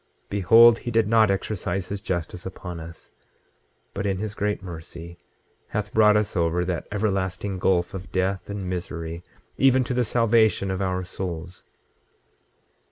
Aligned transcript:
Behold, 0.31 0.79
he 0.79 0.89
did 0.89 1.07
not 1.07 1.29
exercise 1.29 1.89
his 1.89 2.01
justice 2.01 2.43
upon 2.43 2.79
us, 2.79 3.11
but 3.93 4.03
in 4.07 4.17
his 4.17 4.33
great 4.33 4.63
mercy 4.63 5.19
hath 5.67 5.93
brought 5.93 6.17
us 6.17 6.35
over 6.35 6.65
that 6.65 6.87
everlasting 6.91 7.59
gulf 7.59 7.93
of 7.93 8.11
death 8.11 8.49
and 8.49 8.67
misery, 8.67 9.21
even 9.59 9.83
to 9.83 9.93
the 9.93 10.03
salvation 10.03 10.71
of 10.71 10.81
our 10.81 11.03
souls. 11.03 11.65